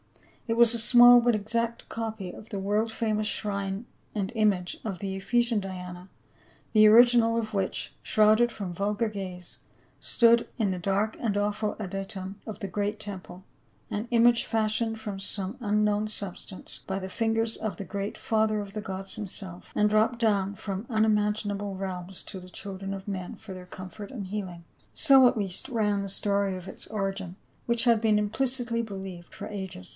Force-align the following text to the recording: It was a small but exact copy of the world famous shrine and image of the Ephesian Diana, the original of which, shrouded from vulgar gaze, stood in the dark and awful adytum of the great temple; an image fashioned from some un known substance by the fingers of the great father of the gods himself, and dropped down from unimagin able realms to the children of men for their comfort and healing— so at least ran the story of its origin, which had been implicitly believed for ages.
It 0.47 0.57
was 0.57 0.73
a 0.73 0.79
small 0.79 1.21
but 1.21 1.35
exact 1.35 1.87
copy 1.87 2.31
of 2.31 2.49
the 2.49 2.59
world 2.59 2.91
famous 2.91 3.27
shrine 3.27 3.85
and 4.15 4.31
image 4.35 4.77
of 4.83 4.97
the 4.99 5.15
Ephesian 5.15 5.61
Diana, 5.61 6.09
the 6.73 6.87
original 6.87 7.37
of 7.37 7.53
which, 7.53 7.93
shrouded 8.03 8.51
from 8.51 8.73
vulgar 8.73 9.07
gaze, 9.07 9.59
stood 10.01 10.49
in 10.57 10.71
the 10.71 10.79
dark 10.79 11.15
and 11.21 11.37
awful 11.37 11.77
adytum 11.79 12.35
of 12.45 12.59
the 12.59 12.67
great 12.67 12.99
temple; 12.99 13.45
an 13.89 14.09
image 14.09 14.43
fashioned 14.43 14.99
from 14.99 15.19
some 15.19 15.55
un 15.61 15.85
known 15.85 16.07
substance 16.07 16.79
by 16.85 16.97
the 16.99 17.07
fingers 17.07 17.55
of 17.55 17.77
the 17.77 17.85
great 17.85 18.17
father 18.17 18.59
of 18.59 18.73
the 18.73 18.81
gods 18.81 19.15
himself, 19.15 19.71
and 19.73 19.89
dropped 19.91 20.19
down 20.19 20.55
from 20.55 20.85
unimagin 20.89 21.51
able 21.51 21.75
realms 21.75 22.23
to 22.23 22.39
the 22.41 22.49
children 22.49 22.93
of 22.93 23.07
men 23.07 23.35
for 23.35 23.53
their 23.53 23.67
comfort 23.67 24.09
and 24.11 24.27
healing— 24.27 24.65
so 25.05 25.27
at 25.27 25.37
least 25.37 25.69
ran 25.69 26.01
the 26.01 26.09
story 26.09 26.57
of 26.57 26.67
its 26.67 26.87
origin, 26.87 27.37
which 27.67 27.85
had 27.85 28.01
been 28.01 28.19
implicitly 28.19 28.81
believed 28.81 29.33
for 29.33 29.47
ages. 29.47 29.89